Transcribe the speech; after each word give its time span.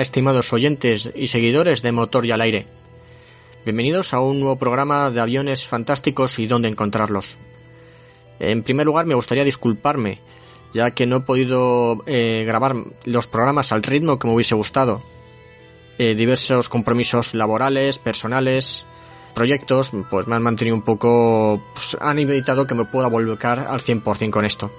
Estimados 0.00 0.52
oyentes 0.54 1.12
y 1.14 1.26
seguidores 1.26 1.82
de 1.82 1.92
Motor 1.92 2.24
y 2.24 2.30
al 2.30 2.40
Aire. 2.40 2.66
Bienvenidos 3.66 4.14
a 4.14 4.20
un 4.20 4.40
nuevo 4.40 4.56
programa 4.56 5.10
de 5.10 5.20
aviones 5.20 5.66
fantásticos 5.66 6.38
y 6.38 6.46
dónde 6.46 6.68
encontrarlos. 6.68 7.36
En 8.38 8.62
primer 8.62 8.86
lugar, 8.86 9.04
me 9.04 9.14
gustaría 9.14 9.44
disculparme, 9.44 10.18
ya 10.72 10.92
que 10.92 11.04
no 11.04 11.16
he 11.16 11.20
podido 11.20 12.02
eh, 12.06 12.44
grabar 12.46 12.76
los 13.04 13.26
programas 13.26 13.72
al 13.72 13.82
ritmo 13.82 14.18
que 14.18 14.26
me 14.26 14.34
hubiese 14.34 14.54
gustado. 14.54 15.02
Eh, 15.98 16.14
diversos 16.14 16.70
compromisos 16.70 17.34
laborales, 17.34 17.98
personales, 17.98 18.86
proyectos, 19.34 19.92
pues 20.10 20.26
me 20.26 20.36
han 20.36 20.42
mantenido 20.42 20.76
un 20.76 20.82
poco... 20.82 21.62
Pues, 21.74 21.98
han 22.00 22.18
evitado 22.18 22.66
que 22.66 22.74
me 22.74 22.86
pueda 22.86 23.08
volcar 23.08 23.66
al 23.68 23.80
100% 23.80 24.30
con 24.30 24.46
esto 24.46 24.70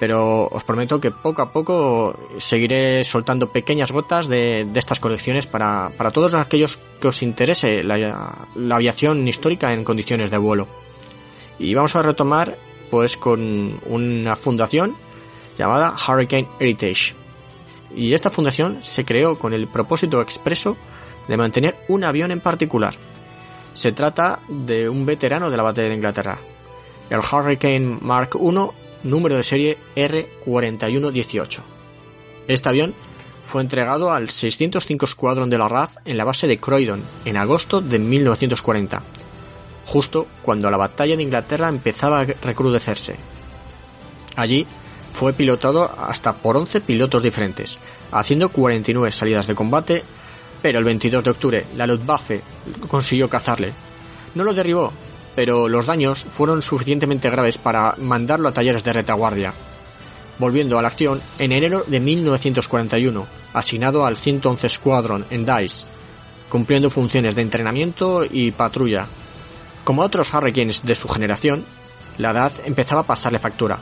pero 0.00 0.48
os 0.48 0.64
prometo 0.64 0.98
que 0.98 1.12
poco 1.12 1.42
a 1.42 1.52
poco 1.52 2.16
seguiré 2.40 3.04
soltando 3.04 3.52
pequeñas 3.52 3.92
gotas 3.92 4.28
de, 4.28 4.66
estas 4.74 4.98
colecciones 4.98 5.46
para, 5.46 5.92
todos 6.10 6.32
aquellos 6.32 6.80
que 6.98 7.08
os 7.08 7.22
interese 7.22 7.82
la, 7.84 8.46
aviación 8.72 9.28
histórica 9.28 9.74
en 9.74 9.84
condiciones 9.84 10.30
de 10.30 10.38
vuelo. 10.38 10.66
Y 11.58 11.74
vamos 11.74 11.94
a 11.94 12.02
retomar 12.02 12.56
pues 12.90 13.18
con 13.18 13.78
una 13.84 14.36
fundación 14.36 14.96
llamada 15.58 15.94
Hurricane 15.94 16.48
Heritage. 16.58 17.14
Y 17.94 18.14
esta 18.14 18.30
fundación 18.30 18.78
se 18.82 19.04
creó 19.04 19.38
con 19.38 19.52
el 19.52 19.68
propósito 19.68 20.22
expreso 20.22 20.78
de 21.28 21.36
mantener 21.36 21.76
un 21.88 22.04
avión 22.04 22.30
en 22.30 22.40
particular. 22.40 22.94
Se 23.74 23.92
trata 23.92 24.40
de 24.48 24.88
un 24.88 25.04
veterano 25.04 25.50
de 25.50 25.56
la 25.58 25.62
batalla 25.62 25.88
de 25.88 25.94
Inglaterra, 25.94 26.38
el 27.10 27.20
Hurricane 27.20 27.98
Mark 28.00 28.30
I 28.40 28.79
número 29.02 29.36
de 29.36 29.42
serie 29.42 29.78
R4118. 29.96 31.60
Este 32.48 32.68
avión 32.68 32.94
fue 33.44 33.62
entregado 33.62 34.12
al 34.12 34.30
605 34.30 35.06
Escuadrón 35.06 35.50
de 35.50 35.58
la 35.58 35.68
RAF 35.68 35.96
en 36.04 36.16
la 36.16 36.24
base 36.24 36.46
de 36.46 36.58
Croydon 36.58 37.02
en 37.24 37.36
agosto 37.36 37.80
de 37.80 37.98
1940, 37.98 39.02
justo 39.86 40.26
cuando 40.42 40.70
la 40.70 40.76
batalla 40.76 41.16
de 41.16 41.22
Inglaterra 41.22 41.68
empezaba 41.68 42.20
a 42.20 42.24
recrudecerse. 42.24 43.16
Allí 44.36 44.66
fue 45.10 45.32
pilotado 45.32 45.90
hasta 45.98 46.32
por 46.32 46.56
11 46.56 46.80
pilotos 46.82 47.22
diferentes, 47.22 47.76
haciendo 48.12 48.48
49 48.50 49.10
salidas 49.10 49.46
de 49.46 49.54
combate, 49.54 50.04
pero 50.62 50.78
el 50.78 50.84
22 50.84 51.24
de 51.24 51.30
octubre 51.30 51.66
la 51.76 51.86
Luftwaffe 51.86 52.42
consiguió 52.88 53.28
cazarle. 53.28 53.72
No 54.34 54.44
lo 54.44 54.54
derribó, 54.54 54.92
pero 55.34 55.68
los 55.68 55.86
daños 55.86 56.24
fueron 56.24 56.62
suficientemente 56.62 57.30
graves 57.30 57.58
para 57.58 57.94
mandarlo 57.98 58.48
a 58.48 58.52
talleres 58.52 58.84
de 58.84 58.92
retaguardia. 58.92 59.52
Volviendo 60.38 60.78
a 60.78 60.82
la 60.82 60.88
acción, 60.88 61.20
en 61.38 61.52
enero 61.52 61.84
de 61.86 62.00
1941, 62.00 63.26
asignado 63.52 64.06
al 64.06 64.16
111 64.16 64.68
Squadron 64.68 65.24
en 65.30 65.44
Dice, 65.44 65.84
cumpliendo 66.48 66.90
funciones 66.90 67.34
de 67.34 67.42
entrenamiento 67.42 68.24
y 68.24 68.50
patrulla. 68.50 69.06
Como 69.84 70.02
otros 70.02 70.32
Hurricanes 70.32 70.82
de 70.84 70.94
su 70.94 71.08
generación, 71.08 71.64
la 72.18 72.30
edad 72.30 72.52
empezaba 72.64 73.02
a 73.02 73.06
pasarle 73.06 73.38
factura, 73.38 73.78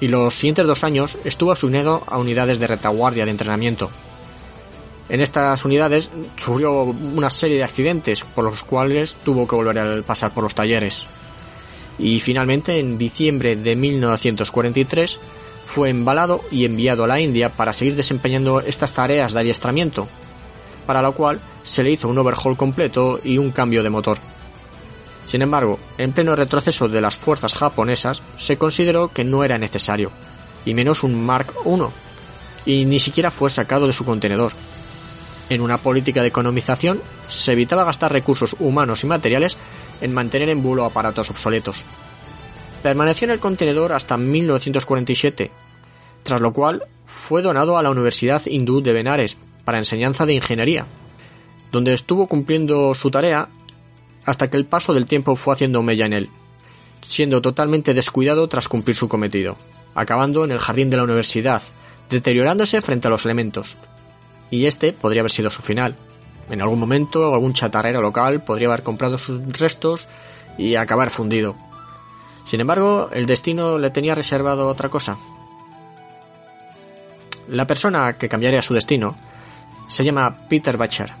y 0.00 0.08
los 0.08 0.34
siguientes 0.34 0.66
dos 0.66 0.84
años 0.84 1.18
estuvo 1.24 1.52
asumido 1.52 2.02
a 2.06 2.18
unidades 2.18 2.58
de 2.58 2.66
retaguardia 2.66 3.24
de 3.24 3.30
entrenamiento, 3.30 3.90
en 5.12 5.20
estas 5.20 5.62
unidades 5.66 6.10
sufrió 6.38 6.84
una 6.84 7.28
serie 7.28 7.58
de 7.58 7.64
accidentes 7.64 8.22
por 8.22 8.44
los 8.44 8.62
cuales 8.62 9.14
tuvo 9.22 9.46
que 9.46 9.54
volver 9.54 9.78
a 9.78 10.02
pasar 10.02 10.32
por 10.32 10.42
los 10.42 10.54
talleres. 10.54 11.04
Y 11.98 12.18
finalmente, 12.18 12.80
en 12.80 12.96
diciembre 12.96 13.54
de 13.54 13.76
1943, 13.76 15.18
fue 15.66 15.90
embalado 15.90 16.40
y 16.50 16.64
enviado 16.64 17.04
a 17.04 17.06
la 17.06 17.20
India 17.20 17.50
para 17.50 17.74
seguir 17.74 17.94
desempeñando 17.94 18.60
estas 18.60 18.94
tareas 18.94 19.34
de 19.34 19.40
adiestramiento, 19.40 20.08
para 20.86 21.02
lo 21.02 21.14
cual 21.14 21.42
se 21.62 21.82
le 21.82 21.90
hizo 21.90 22.08
un 22.08 22.16
overhaul 22.16 22.56
completo 22.56 23.20
y 23.22 23.36
un 23.36 23.50
cambio 23.50 23.82
de 23.82 23.90
motor. 23.90 24.16
Sin 25.26 25.42
embargo, 25.42 25.78
en 25.98 26.12
pleno 26.12 26.34
retroceso 26.34 26.88
de 26.88 27.02
las 27.02 27.16
fuerzas 27.16 27.52
japonesas, 27.52 28.22
se 28.38 28.56
consideró 28.56 29.08
que 29.08 29.24
no 29.24 29.44
era 29.44 29.58
necesario, 29.58 30.10
y 30.64 30.72
menos 30.72 31.02
un 31.02 31.22
Mark 31.22 31.52
I, 31.66 32.80
y 32.80 32.84
ni 32.86 32.98
siquiera 32.98 33.30
fue 33.30 33.50
sacado 33.50 33.86
de 33.86 33.92
su 33.92 34.06
contenedor, 34.06 34.52
en 35.52 35.60
una 35.60 35.78
política 35.78 36.22
de 36.22 36.28
economización, 36.28 37.02
se 37.28 37.52
evitaba 37.52 37.84
gastar 37.84 38.12
recursos 38.12 38.56
humanos 38.58 39.04
y 39.04 39.06
materiales 39.06 39.58
en 40.00 40.14
mantener 40.14 40.48
en 40.48 40.62
vuelo 40.62 40.84
aparatos 40.84 41.30
obsoletos. 41.30 41.84
Permaneció 42.82 43.26
en 43.26 43.32
el 43.32 43.38
contenedor 43.38 43.92
hasta 43.92 44.16
1947, 44.16 45.50
tras 46.22 46.40
lo 46.40 46.52
cual 46.52 46.84
fue 47.04 47.42
donado 47.42 47.76
a 47.78 47.82
la 47.82 47.90
Universidad 47.90 48.42
Hindú 48.46 48.82
de 48.82 48.92
Benares 48.92 49.36
para 49.64 49.78
enseñanza 49.78 50.26
de 50.26 50.34
ingeniería, 50.34 50.86
donde 51.70 51.92
estuvo 51.92 52.26
cumpliendo 52.26 52.94
su 52.94 53.10
tarea 53.10 53.48
hasta 54.24 54.48
que 54.50 54.56
el 54.56 54.66
paso 54.66 54.94
del 54.94 55.06
tiempo 55.06 55.36
fue 55.36 55.54
haciendo 55.54 55.82
mella 55.82 56.06
en 56.06 56.12
él, 56.12 56.30
siendo 57.02 57.42
totalmente 57.42 57.94
descuidado 57.94 58.48
tras 58.48 58.68
cumplir 58.68 58.96
su 58.96 59.08
cometido, 59.08 59.56
acabando 59.94 60.44
en 60.44 60.52
el 60.52 60.58
jardín 60.58 60.90
de 60.90 60.96
la 60.96 61.04
universidad, 61.04 61.62
deteriorándose 62.08 62.82
frente 62.82 63.08
a 63.08 63.10
los 63.10 63.24
elementos, 63.24 63.76
y 64.52 64.66
este 64.66 64.92
podría 64.92 65.22
haber 65.22 65.32
sido 65.32 65.50
su 65.50 65.62
final. 65.62 65.96
En 66.50 66.60
algún 66.60 66.78
momento 66.78 67.32
algún 67.32 67.54
chatarrero 67.54 68.02
local 68.02 68.44
podría 68.44 68.68
haber 68.68 68.82
comprado 68.82 69.16
sus 69.16 69.40
restos 69.58 70.06
y 70.58 70.74
acabar 70.76 71.10
fundido. 71.10 71.56
Sin 72.44 72.60
embargo, 72.60 73.08
el 73.12 73.24
destino 73.24 73.78
le 73.78 73.90
tenía 73.90 74.14
reservado 74.14 74.68
otra 74.68 74.90
cosa. 74.90 75.16
La 77.48 77.66
persona 77.66 78.12
que 78.18 78.28
cambiaría 78.28 78.60
su 78.60 78.74
destino 78.74 79.16
se 79.88 80.04
llama 80.04 80.46
Peter 80.48 80.76
Bacher. 80.76 81.12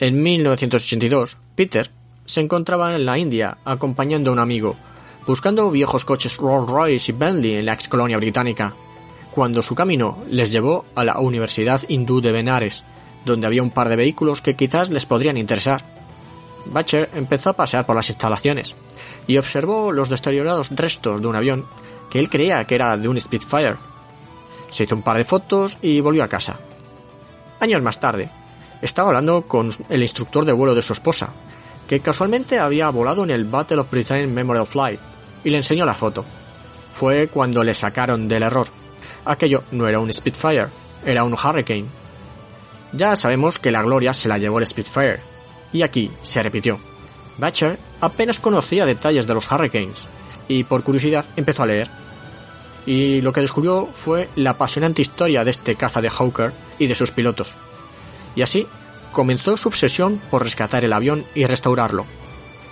En 0.00 0.20
1982, 0.20 1.36
Peter 1.54 1.88
se 2.24 2.40
encontraba 2.40 2.96
en 2.96 3.06
la 3.06 3.16
India 3.16 3.58
acompañando 3.64 4.30
a 4.30 4.32
un 4.32 4.40
amigo, 4.40 4.74
buscando 5.24 5.70
viejos 5.70 6.04
coches 6.04 6.36
Rolls 6.36 6.68
Royce 6.68 7.12
y 7.12 7.14
Bentley 7.14 7.54
en 7.54 7.66
la 7.66 7.74
ex 7.74 7.86
colonia 7.86 8.16
británica 8.16 8.74
cuando 9.34 9.62
su 9.62 9.74
camino 9.74 10.18
les 10.28 10.52
llevó 10.52 10.84
a 10.94 11.04
la 11.04 11.18
Universidad 11.18 11.82
Hindú 11.88 12.20
de 12.20 12.32
Benares, 12.32 12.84
donde 13.24 13.46
había 13.46 13.62
un 13.62 13.70
par 13.70 13.88
de 13.88 13.96
vehículos 13.96 14.42
que 14.42 14.54
quizás 14.54 14.90
les 14.90 15.06
podrían 15.06 15.38
interesar. 15.38 15.82
Bacher 16.66 17.08
empezó 17.14 17.50
a 17.50 17.54
pasear 17.54 17.86
por 17.86 17.96
las 17.96 18.08
instalaciones 18.10 18.76
y 19.26 19.38
observó 19.38 19.90
los 19.90 20.08
deteriorados 20.10 20.70
restos 20.70 21.20
de 21.20 21.26
un 21.26 21.34
avión 21.36 21.64
que 22.10 22.18
él 22.18 22.28
creía 22.28 22.64
que 22.66 22.74
era 22.74 22.96
de 22.96 23.08
un 23.08 23.18
Spitfire. 23.20 23.76
Se 24.70 24.84
hizo 24.84 24.94
un 24.94 25.02
par 25.02 25.16
de 25.16 25.24
fotos 25.24 25.78
y 25.80 26.00
volvió 26.00 26.24
a 26.24 26.28
casa. 26.28 26.58
Años 27.58 27.82
más 27.82 27.98
tarde, 27.98 28.28
estaba 28.82 29.08
hablando 29.08 29.42
con 29.42 29.72
el 29.88 30.02
instructor 30.02 30.44
de 30.44 30.52
vuelo 30.52 30.74
de 30.74 30.82
su 30.82 30.92
esposa, 30.92 31.30
que 31.88 32.00
casualmente 32.00 32.58
había 32.58 32.90
volado 32.90 33.24
en 33.24 33.30
el 33.30 33.44
Battle 33.44 33.78
of 33.78 33.90
Britain 33.90 34.32
Memorial 34.32 34.66
Flight, 34.66 35.00
y 35.44 35.50
le 35.50 35.56
enseñó 35.56 35.86
la 35.86 35.94
foto. 35.94 36.24
Fue 36.92 37.28
cuando 37.28 37.64
le 37.64 37.74
sacaron 37.74 38.28
del 38.28 38.42
error 38.42 38.81
aquello 39.24 39.64
no 39.70 39.86
era 39.88 40.00
un 40.00 40.12
Spitfire, 40.12 40.68
era 41.04 41.24
un 41.24 41.34
Hurricane. 41.34 41.86
Ya 42.92 43.16
sabemos 43.16 43.58
que 43.58 43.72
la 43.72 43.82
gloria 43.82 44.12
se 44.12 44.28
la 44.28 44.38
llevó 44.38 44.58
el 44.58 44.66
Spitfire, 44.66 45.20
y 45.72 45.82
aquí 45.82 46.10
se 46.22 46.42
repitió. 46.42 46.78
Batcher 47.38 47.78
apenas 48.00 48.38
conocía 48.38 48.86
detalles 48.86 49.26
de 49.26 49.34
los 49.34 49.50
Hurricanes, 49.50 50.06
y 50.48 50.64
por 50.64 50.82
curiosidad 50.82 51.24
empezó 51.36 51.62
a 51.62 51.66
leer. 51.66 51.90
Y 52.84 53.20
lo 53.20 53.32
que 53.32 53.40
descubrió 53.40 53.86
fue 53.86 54.28
la 54.36 54.50
apasionante 54.50 55.02
historia 55.02 55.44
de 55.44 55.52
este 55.52 55.76
caza 55.76 56.00
de 56.00 56.10
Hawker 56.10 56.52
y 56.78 56.86
de 56.86 56.94
sus 56.94 57.10
pilotos. 57.10 57.54
Y 58.34 58.42
así 58.42 58.66
comenzó 59.12 59.56
su 59.56 59.68
obsesión 59.68 60.20
por 60.30 60.42
rescatar 60.42 60.84
el 60.84 60.92
avión 60.92 61.24
y 61.34 61.46
restaurarlo. 61.46 62.06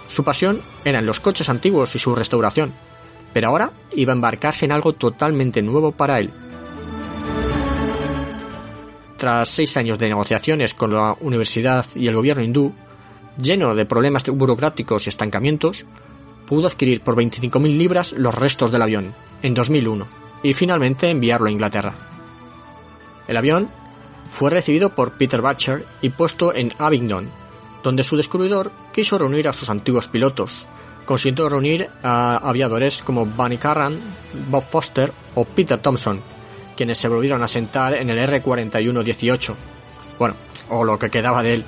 Su 0.08 0.24
pasión 0.24 0.60
eran 0.84 1.06
los 1.06 1.20
coches 1.20 1.48
antiguos 1.48 1.94
y 1.94 2.00
su 2.00 2.14
restauración, 2.14 2.72
pero 3.32 3.48
ahora 3.48 3.72
iba 3.92 4.12
a 4.12 4.16
embarcarse 4.16 4.64
en 4.64 4.72
algo 4.72 4.92
totalmente 4.92 5.62
nuevo 5.62 5.92
para 5.92 6.18
él. 6.18 6.30
Tras 9.16 9.48
seis 9.50 9.76
años 9.76 9.98
de 9.98 10.08
negociaciones 10.08 10.74
con 10.74 10.94
la 10.94 11.16
universidad 11.20 11.84
y 11.94 12.06
el 12.06 12.16
gobierno 12.16 12.42
hindú, 12.42 12.72
lleno 13.36 13.74
de 13.74 13.84
problemas 13.84 14.24
burocráticos 14.24 15.06
y 15.06 15.10
estancamientos, 15.10 15.84
pudo 16.46 16.66
adquirir 16.66 17.02
por 17.02 17.16
25.000 17.16 17.76
libras 17.76 18.12
los 18.12 18.34
restos 18.34 18.72
del 18.72 18.82
avión, 18.82 19.14
en 19.42 19.54
2001, 19.54 20.06
y 20.42 20.54
finalmente 20.54 21.10
enviarlo 21.10 21.48
a 21.48 21.52
Inglaterra. 21.52 21.94
El 23.28 23.36
avión 23.36 23.68
fue 24.30 24.50
recibido 24.50 24.94
por 24.94 25.12
Peter 25.12 25.42
Batcher 25.42 25.84
y 26.00 26.10
puesto 26.10 26.54
en 26.54 26.72
Abingdon, 26.78 27.28
donde 27.82 28.02
su 28.02 28.16
descubridor 28.16 28.72
quiso 28.92 29.18
reunir 29.18 29.48
a 29.48 29.52
sus 29.52 29.70
antiguos 29.70 30.08
pilotos, 30.08 30.66
consiguiendo 31.04 31.48
reunir 31.48 31.88
a 32.02 32.36
aviadores 32.36 33.02
como 33.02 33.26
Bunny 33.26 33.58
Carran, 33.58 33.98
Bob 34.48 34.64
Foster 34.68 35.12
o 35.34 35.44
Peter 35.44 35.78
Thompson, 35.78 36.20
quienes 36.76 36.98
se 36.98 37.08
volvieron 37.08 37.42
a 37.42 37.48
sentar 37.48 37.94
en 37.94 38.10
el 38.10 38.18
R-4118, 38.18 39.54
bueno, 40.18 40.34
o 40.70 40.84
lo 40.84 40.98
que 40.98 41.10
quedaba 41.10 41.42
de 41.42 41.54
él. 41.54 41.64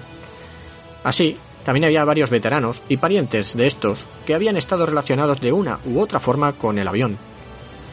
Así, 1.05 1.37
también 1.64 1.84
había 1.84 2.05
varios 2.05 2.31
veteranos 2.31 2.82
y 2.88 2.96
parientes 2.96 3.56
de 3.56 3.67
estos 3.67 4.06
que 4.26 4.34
habían 4.34 4.56
estado 4.56 4.87
relacionados 4.87 5.40
de 5.40 5.52
una 5.52 5.78
u 5.85 6.00
otra 6.00 6.20
forma 6.20 6.52
con 6.52 6.78
el 6.78 6.88
avión. 6.88 7.19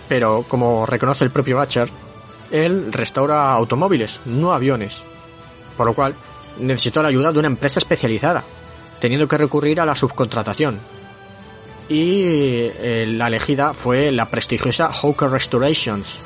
Pero, 0.07 0.45
como 0.47 0.85
reconoce 0.85 1.24
el 1.24 1.31
propio 1.31 1.57
Batcher, 1.57 1.89
él 2.51 2.92
restaura 2.92 3.51
automóviles, 3.51 4.21
no 4.25 4.53
aviones. 4.53 5.01
Por 5.77 5.85
lo 5.85 5.94
cual, 5.94 6.15
necesitó 6.59 7.01
la 7.01 7.09
ayuda 7.09 7.31
de 7.31 7.39
una 7.39 7.47
empresa 7.47 7.80
especializada, 7.80 8.44
teniendo 9.00 9.27
que 9.27 9.38
recurrir 9.38 9.80
a 9.80 9.85
la 9.85 9.95
subcontratación. 9.95 10.80
Y 11.89 12.21
eh, 12.24 13.06
la 13.07 13.27
elegida 13.27 13.74
fue 13.74 14.12
la 14.12 14.30
prestigiosa 14.30 14.91
Hawker 14.91 15.31
Restorations, 15.31 16.19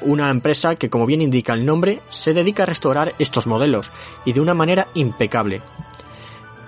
una 0.00 0.30
empresa 0.30 0.74
que, 0.74 0.90
como 0.90 1.06
bien 1.06 1.22
indica 1.22 1.54
el 1.54 1.64
nombre, 1.64 2.00
se 2.10 2.34
dedica 2.34 2.64
a 2.64 2.66
restaurar 2.66 3.14
estos 3.20 3.46
modelos 3.46 3.92
y 4.24 4.32
de 4.32 4.40
una 4.40 4.52
manera 4.52 4.88
impecable. 4.94 5.62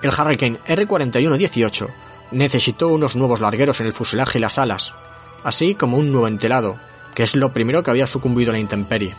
El 0.02 0.10
Hurricane 0.10 0.60
R4118 0.60 1.88
necesitó 2.30 2.88
unos 2.88 3.16
nuevos 3.16 3.40
largueros 3.40 3.80
en 3.80 3.86
el 3.86 3.94
fuselaje 3.94 4.38
y 4.38 4.40
las 4.40 4.58
alas, 4.58 4.94
así 5.42 5.74
como 5.74 5.96
un 5.96 6.12
nuevo 6.12 6.28
entelado, 6.28 6.78
que 7.14 7.24
es 7.24 7.34
lo 7.34 7.52
primero 7.52 7.82
que 7.82 7.90
había 7.90 8.06
sucumbido 8.06 8.50
a 8.50 8.54
la 8.54 8.60
intemperie. 8.60 9.16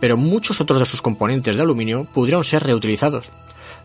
Pero 0.00 0.16
muchos 0.16 0.60
otros 0.60 0.78
de 0.78 0.86
sus 0.86 1.02
componentes 1.02 1.54
de 1.54 1.62
aluminio 1.62 2.06
pudieron 2.12 2.44
ser 2.44 2.64
reutilizados, 2.64 3.30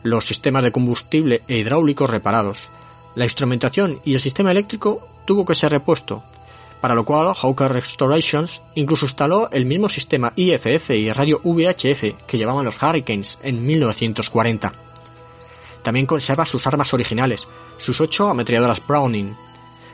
los 0.04 0.26
sistemas 0.26 0.64
de 0.64 0.72
combustible 0.72 1.42
e 1.48 1.58
hidráulicos 1.58 2.10
reparados, 2.10 2.70
la 3.18 3.26
instrumentación 3.26 4.00
y 4.06 4.14
el 4.14 4.20
sistema 4.20 4.52
eléctrico 4.52 5.02
tuvo 5.26 5.44
que 5.44 5.56
ser 5.56 5.72
repuesto, 5.72 6.24
para 6.80 6.94
lo 6.94 7.04
cual 7.04 7.34
Hawker 7.34 7.74
Restorations 7.74 8.62
incluso 8.76 9.08
instaló 9.08 9.50
el 9.52 9.66
mismo 9.66 9.90
sistema 9.90 10.34
IFF 10.36 10.92
y 10.92 11.12
radio 11.12 11.42
VHF 11.44 12.26
que 12.28 12.38
llevaban 12.38 12.66
los 12.66 12.82
Hurricanes 12.82 13.40
en 13.42 13.66
1940. 13.66 14.72
También 15.82 16.06
conserva 16.06 16.46
sus 16.46 16.68
armas 16.68 16.94
originales, 16.94 17.48
sus 17.80 18.00
ocho 18.02 18.30
ametralladoras 18.30 18.86
Browning. 18.86 19.36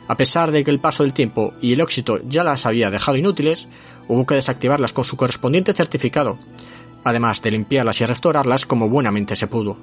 A 0.10 0.18
pesar 0.18 0.52
de 0.52 0.66
que 0.66 0.72
el 0.72 0.82
paso 0.82 1.04
del 1.04 1.14
tiempo 1.14 1.54
y 1.62 1.72
el 1.72 1.80
éxito 1.80 2.20
ya 2.28 2.44
las 2.44 2.66
había 2.66 2.92
dejado 2.92 3.16
inútiles, 3.16 3.70
hubo 4.10 4.26
que 4.26 4.36
desactivarlas 4.36 4.92
con 4.92 5.06
su 5.06 5.16
correspondiente 5.16 5.74
certificado, 5.74 6.38
además 7.06 7.42
de 7.42 7.52
limpiarlas 7.52 8.02
y 8.02 8.06
restaurarlas 8.06 8.66
como 8.66 8.90
buenamente 8.90 9.38
se 9.38 9.48
pudo. 9.48 9.78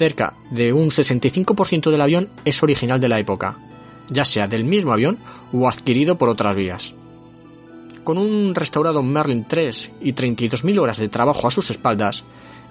Cerca 0.00 0.32
de 0.50 0.72
un 0.72 0.88
65% 0.88 1.90
del 1.90 2.00
avión 2.00 2.30
es 2.46 2.62
original 2.62 3.02
de 3.02 3.08
la 3.10 3.18
época, 3.18 3.58
ya 4.08 4.24
sea 4.24 4.48
del 4.48 4.64
mismo 4.64 4.94
avión 4.94 5.18
o 5.52 5.68
adquirido 5.68 6.16
por 6.16 6.30
otras 6.30 6.56
vías. 6.56 6.94
Con 8.02 8.16
un 8.16 8.54
restaurado 8.54 9.02
Merlin 9.02 9.44
3 9.46 9.90
y 10.00 10.14
32.000 10.14 10.78
horas 10.80 10.96
de 10.96 11.10
trabajo 11.10 11.46
a 11.46 11.50
sus 11.50 11.68
espaldas, 11.68 12.24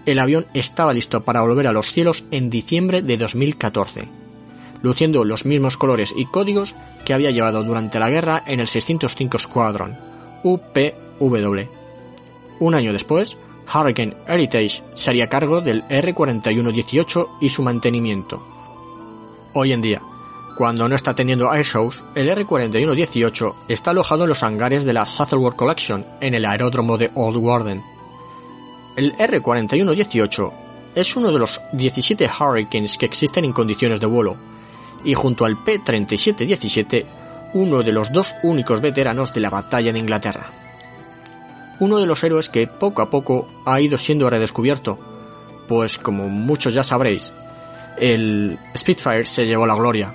el 0.08 0.18
avión 0.18 0.48
estaba 0.56 0.92
listo 0.92 1.24
para 1.24 1.42
volver 1.42 1.68
a 1.68 1.72
los 1.72 1.92
cielos 1.92 2.26
en 2.32 2.50
diciembre 2.50 3.04
de 3.04 3.18
2014, 3.18 4.08
luciendo 4.82 5.24
los 5.24 5.46
mismos 5.46 5.78
colores 5.78 6.16
y 6.18 6.26
códigos 6.26 6.74
que 7.06 7.14
había 7.14 7.30
llevado 7.30 7.64
durante 7.64 8.00
la 8.00 8.10
guerra 8.10 8.44
en 8.48 8.60
el 8.60 8.68
605 8.68 9.38
Squadron, 9.38 9.96
UPW. 10.42 11.60
Un 12.60 12.74
año 12.74 12.92
después, 12.92 13.38
Hurricane 13.74 14.16
Heritage 14.28 14.84
se 14.94 15.10
haría 15.10 15.30
cargo 15.30 15.62
del 15.62 15.84
R-4118 15.90 17.28
y 17.42 17.50
su 17.50 17.62
mantenimiento. 17.62 18.44
Hoy 19.54 19.74
en 19.74 19.82
día, 19.82 20.02
cuando 20.58 20.90
no 20.90 20.96
está 20.96 21.14
teniendo 21.14 21.50
airshows, 21.50 22.04
el 22.16 22.30
R-4118 22.30 23.56
está 23.68 23.92
alojado 23.92 24.24
en 24.24 24.30
los 24.30 24.44
hangares 24.44 24.84
de 24.84 24.94
la 24.94 25.06
Shuttleworth 25.06 25.56
Collection 25.56 26.06
en 26.20 26.34
el 26.34 26.46
aeródromo 26.46 26.98
de 26.98 27.12
Old 27.16 27.38
Warden. 27.38 27.82
El 28.96 29.14
R-4118 29.18 30.52
es 30.96 31.16
uno 31.16 31.32
de 31.32 31.40
los 31.40 31.62
17 31.72 32.30
Hurricanes 32.40 32.98
que 32.98 33.06
existen 33.06 33.46
en 33.46 33.54
condiciones 33.54 34.00
de 34.00 34.08
vuelo, 34.08 34.36
y 35.04 35.14
junto 35.14 35.46
al 35.46 35.64
P-3717, 35.64 37.06
uno 37.54 37.82
de 37.82 37.92
los 37.92 38.12
dos 38.12 38.34
únicos 38.44 38.82
veteranos 38.82 39.34
de 39.34 39.40
la 39.40 39.50
batalla 39.50 39.94
de 39.94 40.00
Inglaterra. 40.00 40.69
Uno 41.80 41.98
de 41.98 42.06
los 42.06 42.24
héroes 42.24 42.50
que 42.50 42.68
poco 42.68 43.02
a 43.02 43.10
poco 43.10 43.48
ha 43.66 43.80
ido 43.80 43.98
siendo 43.98 44.30
redescubierto, 44.30 44.98
pues 45.68 45.98
como 45.98 46.28
muchos 46.28 46.74
ya 46.74 46.84
sabréis, 46.84 47.32
el 47.98 48.58
Spitfire 48.76 49.26
se 49.26 49.46
llevó 49.46 49.66
la 49.66 49.76
gloria, 49.76 50.14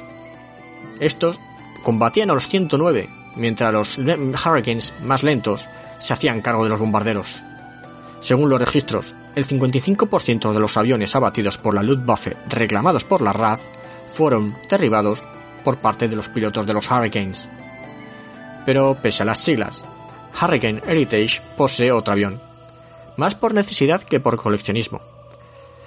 estos 1.01 1.41
combatían 1.83 2.31
a 2.31 2.35
los 2.35 2.49
109, 2.49 3.09
mientras 3.37 3.73
los 3.73 3.99
Hurricanes 3.99 4.95
más 5.03 5.23
lentos 5.23 5.69
se 5.99 6.13
hacían 6.13 6.41
cargo 6.41 6.65
de 6.65 6.71
los 6.71 6.81
bombarderos. 6.81 7.43
Según 8.21 8.49
los 8.49 8.61
registros, 8.61 9.15
el 9.35 9.47
55% 9.47 10.53
de 10.53 10.61
los 10.61 10.77
aviones 10.77 11.15
abatidos 11.15 11.59
por 11.59 11.75
la 11.75 11.83
Luftwaffe 11.83 12.37
reclamados 12.49 13.05
por 13.05 13.21
la 13.21 13.33
RAF 13.33 13.61
fueron 14.15 14.55
derribados 14.71 15.23
por 15.65 15.79
parte 15.79 16.09
de 16.09 16.17
los 16.17 16.29
pilotos 16.29 16.67
de 16.67 16.73
los 16.73 16.91
Hurricanes. 16.91 17.49
Pero 18.65 18.97
pese 19.03 19.25
a 19.25 19.27
las 19.27 19.41
siglas, 19.41 19.83
Hurricane 20.41 20.83
Heritage 20.87 21.41
posee 21.57 21.93
otro 21.93 22.13
avión, 22.13 22.41
más 23.17 23.35
por 23.35 23.55
necesidad 23.55 24.03
que 24.03 24.21
por 24.21 24.37
coleccionismo. 24.37 25.01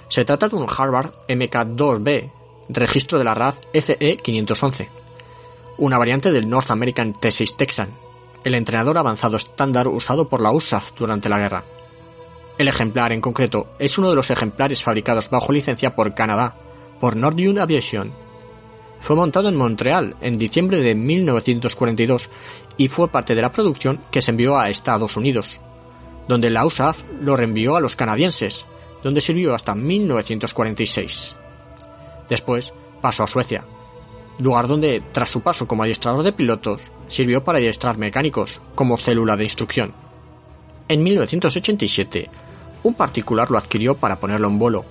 Se 0.08 0.24
trata 0.24 0.48
de 0.48 0.56
un 0.56 0.66
Harvard 0.68 1.12
MK-2B 1.28 2.30
registro 2.68 3.18
de 3.18 3.24
la 3.24 3.34
RAF 3.34 3.58
FE511, 3.72 4.88
una 5.78 5.98
variante 5.98 6.32
del 6.32 6.48
North 6.48 6.70
American 6.70 7.14
T6 7.14 7.56
Texan, 7.56 7.90
el 8.44 8.54
entrenador 8.54 8.98
avanzado 8.98 9.36
estándar 9.36 9.88
usado 9.88 10.28
por 10.28 10.40
la 10.40 10.52
USAF 10.52 10.92
durante 10.98 11.28
la 11.28 11.38
guerra. 11.38 11.64
El 12.56 12.68
ejemplar 12.68 13.12
en 13.12 13.20
concreto 13.20 13.68
es 13.78 13.98
uno 13.98 14.10
de 14.10 14.16
los 14.16 14.30
ejemplares 14.30 14.82
fabricados 14.82 15.30
bajo 15.30 15.52
licencia 15.52 15.94
por 15.94 16.14
Canadá, 16.14 16.56
por 17.00 17.16
Nordion 17.16 17.58
Aviation. 17.58 18.12
Fue 19.00 19.16
montado 19.16 19.48
en 19.48 19.56
Montreal 19.56 20.16
en 20.20 20.38
diciembre 20.38 20.80
de 20.80 20.94
1942 20.94 22.28
y 22.76 22.88
fue 22.88 23.08
parte 23.08 23.34
de 23.34 23.42
la 23.42 23.52
producción 23.52 24.00
que 24.10 24.20
se 24.20 24.30
envió 24.30 24.58
a 24.58 24.70
Estados 24.70 25.16
Unidos, 25.16 25.60
donde 26.26 26.50
la 26.50 26.66
USAF 26.66 27.02
lo 27.20 27.36
reenvió 27.36 27.76
a 27.76 27.80
los 27.80 27.96
canadienses, 27.96 28.66
donde 29.02 29.20
sirvió 29.20 29.54
hasta 29.54 29.74
1946. 29.74 31.36
Después 32.28 32.74
pasó 33.00 33.22
a 33.22 33.28
Suecia, 33.28 33.64
lugar 34.38 34.68
donde, 34.68 35.02
tras 35.12 35.28
su 35.28 35.40
paso 35.40 35.66
como 35.66 35.82
adiestrador 35.82 36.22
de 36.22 36.32
pilotos, 36.32 36.82
sirvió 37.08 37.42
para 37.42 37.58
adiestrar 37.58 37.98
mecánicos 37.98 38.60
como 38.74 38.98
célula 38.98 39.36
de 39.36 39.44
instrucción. 39.44 39.94
En 40.88 41.02
1987, 41.02 42.30
un 42.82 42.94
particular 42.94 43.50
lo 43.50 43.58
adquirió 43.58 43.96
para 43.96 44.20
ponerlo 44.20 44.48
en 44.48 44.58
vuelo, 44.58 44.84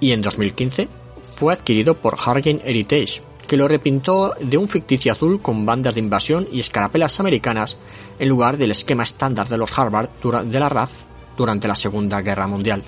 y 0.00 0.12
en 0.12 0.22
2015 0.22 0.88
fue 1.36 1.52
adquirido 1.52 1.94
por 1.94 2.14
Hurricane 2.14 2.62
Heritage, 2.64 3.22
que 3.50 3.56
lo 3.56 3.66
repintó 3.66 4.32
de 4.40 4.56
un 4.56 4.68
ficticio 4.68 5.10
azul 5.10 5.42
con 5.42 5.66
bandas 5.66 5.94
de 5.94 6.00
invasión 6.00 6.46
y 6.52 6.60
escarapelas 6.60 7.18
americanas 7.18 7.76
en 8.20 8.28
lugar 8.28 8.56
del 8.56 8.70
esquema 8.70 9.02
estándar 9.02 9.48
de 9.48 9.58
los 9.58 9.76
Harvard 9.76 10.08
de 10.44 10.60
la 10.60 10.68
RAF 10.68 10.92
durante 11.36 11.66
la 11.66 11.74
Segunda 11.74 12.20
Guerra 12.22 12.46
Mundial. 12.46 12.84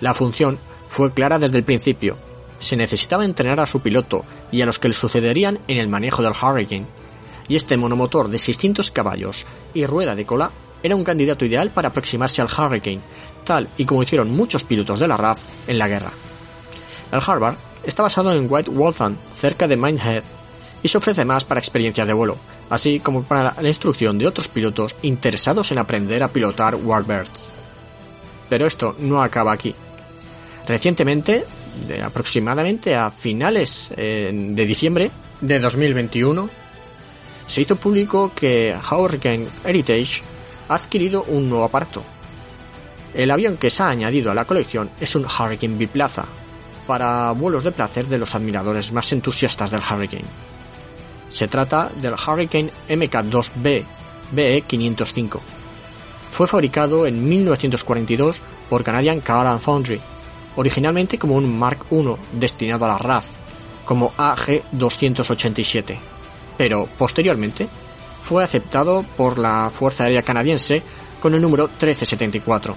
La 0.00 0.14
función 0.14 0.60
fue 0.86 1.12
clara 1.12 1.40
desde 1.40 1.58
el 1.58 1.64
principio, 1.64 2.16
se 2.60 2.76
necesitaba 2.76 3.24
entrenar 3.24 3.58
a 3.58 3.66
su 3.66 3.80
piloto 3.80 4.24
y 4.52 4.62
a 4.62 4.66
los 4.66 4.78
que 4.78 4.86
le 4.86 4.94
sucederían 4.94 5.58
en 5.66 5.78
el 5.78 5.88
manejo 5.88 6.22
del 6.22 6.34
Hurricane, 6.40 6.86
y 7.48 7.56
este 7.56 7.76
monomotor 7.76 8.28
de 8.28 8.38
600 8.38 8.92
caballos 8.92 9.44
y 9.74 9.86
rueda 9.86 10.14
de 10.14 10.24
cola 10.24 10.52
era 10.84 10.94
un 10.94 11.02
candidato 11.02 11.44
ideal 11.44 11.72
para 11.72 11.88
aproximarse 11.88 12.40
al 12.40 12.48
Hurricane, 12.48 13.00
tal 13.42 13.70
y 13.76 13.84
como 13.84 14.04
hicieron 14.04 14.30
muchos 14.30 14.62
pilotos 14.62 15.00
de 15.00 15.08
la 15.08 15.16
RAF 15.16 15.40
en 15.66 15.78
la 15.78 15.88
guerra. 15.88 16.12
El 17.10 17.20
Harvard 17.26 17.56
está 17.84 18.02
basado 18.02 18.32
en 18.32 18.46
White 18.48 18.70
Waltham, 18.70 19.16
cerca 19.36 19.66
de 19.66 19.76
Minehead, 19.76 20.22
y 20.82 20.88
se 20.88 20.98
ofrece 20.98 21.24
más 21.24 21.44
para 21.44 21.60
experiencias 21.60 22.06
de 22.06 22.12
vuelo, 22.12 22.36
así 22.70 23.00
como 23.00 23.22
para 23.22 23.54
la 23.60 23.68
instrucción 23.68 24.18
de 24.18 24.26
otros 24.26 24.48
pilotos 24.48 24.94
interesados 25.02 25.72
en 25.72 25.78
aprender 25.78 26.22
a 26.22 26.28
pilotar 26.28 26.74
Warbirds. 26.76 27.48
Pero 28.48 28.66
esto 28.66 28.94
no 28.98 29.22
acaba 29.22 29.52
aquí. 29.52 29.74
Recientemente, 30.66 31.44
de 31.86 32.02
aproximadamente 32.02 32.94
a 32.94 33.10
finales 33.10 33.90
eh, 33.96 34.30
de 34.32 34.66
diciembre 34.66 35.10
de 35.40 35.58
2021, 35.58 36.48
se 37.46 37.62
hizo 37.62 37.76
público 37.76 38.32
que 38.34 38.74
Hurricane 38.90 39.48
Heritage 39.64 40.22
ha 40.68 40.74
adquirido 40.74 41.24
un 41.24 41.48
nuevo 41.48 41.64
aparato. 41.64 42.02
El 43.14 43.30
avión 43.30 43.56
que 43.56 43.70
se 43.70 43.82
ha 43.82 43.88
añadido 43.88 44.30
a 44.30 44.34
la 44.34 44.44
colección 44.44 44.90
es 45.00 45.14
un 45.14 45.24
Hurricane 45.24 45.76
Biplaza, 45.76 46.26
para 46.88 47.30
vuelos 47.32 47.64
de 47.64 47.70
placer 47.70 48.06
de 48.06 48.16
los 48.16 48.34
admiradores 48.34 48.90
más 48.92 49.12
entusiastas 49.12 49.70
del 49.70 49.82
Hurricane. 49.82 50.24
Se 51.28 51.46
trata 51.46 51.92
del 51.94 52.14
Hurricane 52.14 52.72
MK2B 52.88 53.84
BE505. 54.34 55.38
Fue 56.30 56.46
fabricado 56.46 57.06
en 57.06 57.28
1942 57.28 58.40
por 58.70 58.82
Canadian 58.82 59.20
Car 59.20 59.60
Foundry, 59.60 60.00
originalmente 60.56 61.18
como 61.18 61.34
un 61.34 61.58
Mark 61.58 61.84
I 61.90 62.16
destinado 62.32 62.86
a 62.86 62.88
la 62.88 62.96
RAF, 62.96 63.26
como 63.84 64.12
AG-287, 64.16 65.98
pero 66.56 66.88
posteriormente 66.96 67.68
fue 68.22 68.42
aceptado 68.42 69.04
por 69.14 69.38
la 69.38 69.70
Fuerza 69.70 70.04
Aérea 70.04 70.22
Canadiense 70.22 70.82
con 71.20 71.34
el 71.34 71.42
número 71.42 71.64
1374. 71.64 72.74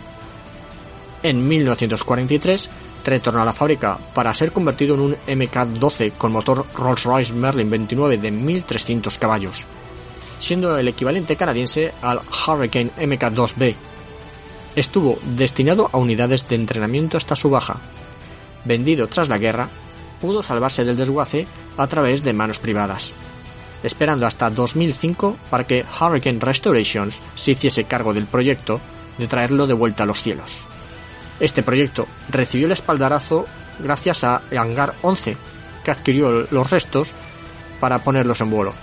En 1.24 1.48
1943 1.48 2.70
retornó 3.04 3.42
a 3.42 3.46
la 3.46 3.54
fábrica 3.54 3.98
para 4.14 4.34
ser 4.34 4.52
convertido 4.52 4.96
en 4.96 5.02
un 5.02 5.16
MK-12 5.28 6.14
con 6.14 6.32
motor 6.32 6.66
Rolls-Royce 6.76 7.34
Merlin 7.34 7.70
29 7.70 8.18
de 8.18 8.32
1300 8.32 9.18
caballos, 9.18 9.66
siendo 10.40 10.78
el 10.78 10.88
equivalente 10.88 11.36
canadiense 11.36 11.94
al 12.02 12.20
Hurricane 12.20 12.92
MK-2B. 12.98 13.76
Estuvo 14.76 15.20
destinado 15.24 15.90
a 15.92 15.98
unidades 15.98 16.48
de 16.48 16.56
entrenamiento 16.56 17.18
hasta 17.18 17.36
su 17.36 17.50
baja. 17.50 17.78
Vendido 18.64 19.08
tras 19.08 19.28
la 19.28 19.38
guerra, 19.38 19.70
pudo 20.22 20.44
salvarse 20.44 20.84
del 20.84 20.96
desguace 20.96 21.48
a 21.78 21.88
través 21.88 22.24
de 22.24 22.34
manos 22.34 22.60
privadas, 22.60 23.12
esperando 23.84 24.26
hasta 24.26 24.50
2005 24.50 25.36
para 25.50 25.66
que 25.66 25.84
Hurricane 26.00 26.40
Restorations 26.40 27.20
se 27.36 27.52
hiciese 27.52 27.86
cargo 27.86 28.14
del 28.14 28.28
proyecto 28.28 28.80
de 29.18 29.28
traerlo 29.28 29.68
de 29.68 29.74
vuelta 29.74 30.04
a 30.04 30.06
los 30.08 30.22
cielos. 30.22 30.71
Este 31.42 31.64
proyecto 31.64 32.08
recibió 32.30 32.68
el 32.68 32.72
espaldarazo 32.72 33.48
gracias 33.80 34.24
a 34.24 34.44
Hangar 34.52 34.94
11, 35.02 35.36
que 35.84 35.90
adquirió 35.90 36.46
los 36.52 36.70
restos 36.70 37.12
para 37.80 38.04
ponerlos 38.04 38.40
en 38.42 38.52
vuelo. 38.52 38.74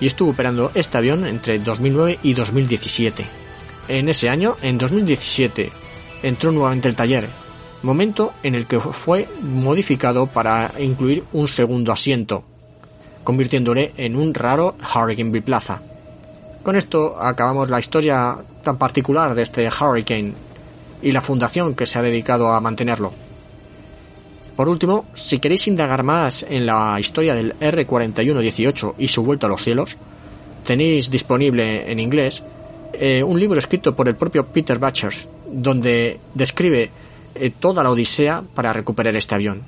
Y 0.00 0.06
estuvo 0.08 0.30
operando 0.30 0.72
este 0.74 0.98
avión 0.98 1.24
entre 1.24 1.60
2009 1.60 2.18
y 2.24 2.34
2017. 2.34 3.24
En 3.86 4.08
ese 4.08 4.28
año, 4.28 4.56
en 4.60 4.76
2017, 4.76 5.70
entró 6.24 6.50
nuevamente 6.50 6.88
el 6.88 6.96
taller, 6.96 7.28
momento 7.82 8.32
en 8.42 8.56
el 8.56 8.66
que 8.66 8.80
fue 8.80 9.28
modificado 9.40 10.26
para 10.26 10.72
incluir 10.80 11.24
un 11.32 11.46
segundo 11.46 11.92
asiento, 11.92 12.42
convirtiéndole 13.22 13.92
en 13.96 14.16
un 14.16 14.34
raro 14.34 14.74
Hurricane 14.94 15.30
biplaza. 15.30 15.80
Con 16.64 16.74
esto 16.74 17.16
acabamos 17.20 17.70
la 17.70 17.78
historia 17.78 18.36
tan 18.64 18.76
particular 18.78 19.32
de 19.36 19.42
este 19.42 19.68
Hurricane 19.68 20.47
y 21.02 21.12
la 21.12 21.20
fundación 21.20 21.74
que 21.74 21.86
se 21.86 21.98
ha 21.98 22.02
dedicado 22.02 22.52
a 22.52 22.60
mantenerlo. 22.60 23.12
Por 24.56 24.68
último, 24.68 25.06
si 25.14 25.38
queréis 25.38 25.68
indagar 25.68 26.02
más 26.02 26.44
en 26.48 26.66
la 26.66 26.96
historia 26.98 27.34
del 27.34 27.56
R4118 27.60 28.94
y 28.98 29.06
su 29.06 29.22
vuelta 29.22 29.46
a 29.46 29.50
los 29.50 29.62
cielos, 29.62 29.96
tenéis 30.64 31.10
disponible 31.10 31.90
en 31.90 32.00
inglés 32.00 32.42
eh, 32.92 33.22
un 33.22 33.38
libro 33.38 33.58
escrito 33.60 33.94
por 33.94 34.08
el 34.08 34.16
propio 34.16 34.46
Peter 34.46 34.78
Batchers, 34.80 35.28
donde 35.48 36.18
describe 36.34 36.90
eh, 37.34 37.50
toda 37.50 37.84
la 37.84 37.90
odisea 37.90 38.42
para 38.54 38.72
recuperar 38.72 39.16
este 39.16 39.36
avión. 39.36 39.62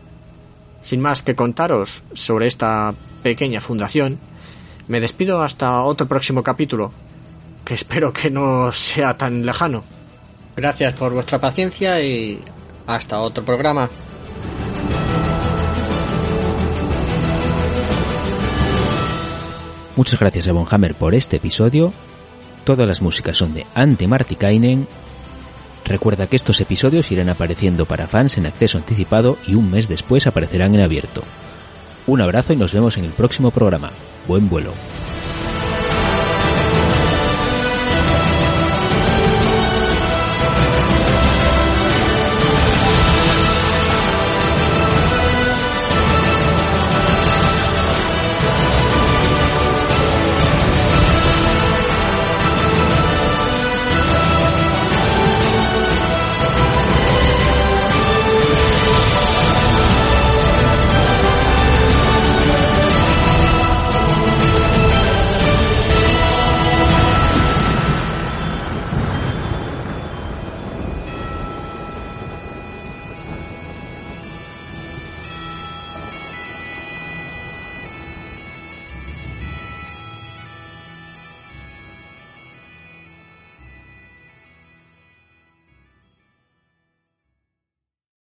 Sin 0.81 1.01
más 1.01 1.23
que 1.23 1.37
contaros 1.37 2.03
sobre 2.13 2.49
esta 2.49 2.93
pequeña 3.23 3.61
fundación, 3.61 4.19
me 4.89 4.99
despido 4.99 5.41
hasta 5.43 5.83
otro 5.83 6.09
próximo 6.09 6.43
capítulo, 6.43 6.91
que 7.65 7.75
espero 7.75 8.13
que 8.13 8.29
no 8.29 8.73
sea 8.73 9.17
tan 9.17 9.47
lejano. 9.47 9.85
Gracias 10.57 10.93
por 10.95 11.13
vuestra 11.13 11.39
paciencia 11.39 12.01
y 12.03 12.41
hasta 12.87 13.21
otro 13.21 13.45
programa. 13.45 13.89
Muchas 19.97 20.19
gracias 20.19 20.49
a 20.49 20.53
Bonhammer 20.53 20.95
por 20.95 21.15
este 21.15 21.37
episodio. 21.37 21.93
Todas 22.65 22.87
las 22.87 23.03
músicas 23.03 23.37
son 23.37 23.55
de 23.55 23.67
Antti 23.75 24.07
Martikainen. 24.07 24.87
Recuerda 25.85 26.27
que 26.27 26.37
estos 26.37 26.61
episodios 26.61 27.11
irán 27.11 27.29
apareciendo 27.29 27.85
para 27.85 28.07
fans 28.07 28.39
en 28.39 28.47
acceso 28.47 28.79
anticipado 28.79 29.37
y 29.47 29.55
un 29.55 29.71
mes 29.71 29.89
después 29.89 30.27
aparecerán 30.27 30.75
en 30.75 30.83
abierto. 30.83 31.23
Un 32.07 32.21
abrazo 32.21 32.53
y 32.53 32.57
nos 32.57 32.73
vemos 32.73 32.97
en 32.97 33.05
el 33.05 33.11
próximo 33.11 33.51
programa. 33.51 33.91
Buen 34.27 34.49
vuelo. 34.49 34.73